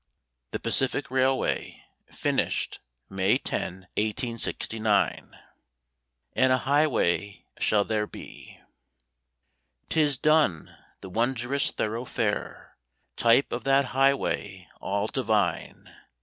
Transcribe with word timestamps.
THE 0.49 0.59
PACIFIC 0.59 1.11
RAILWAY 1.11 1.83
FINISHED, 2.11 2.79
MAY 3.07 3.37
10, 3.37 3.73
1869 3.97 5.37
"And 6.33 6.51
a 6.51 6.57
Highway 6.57 7.45
shall 7.59 7.85
there 7.85 8.07
be." 8.07 8.59
'Tis 9.91 10.17
"Done" 10.17 10.75
the 11.01 11.09
wondrous 11.11 11.69
thoroughfare 11.69 12.75
Type 13.15 13.51
of 13.51 13.63
that 13.65 13.85
Highway 13.93 14.67
all 14.81 15.05
divine! 15.05 15.93